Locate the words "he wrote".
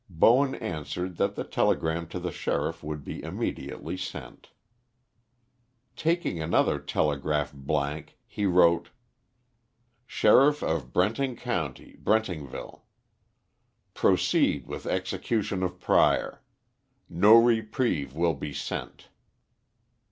8.25-8.89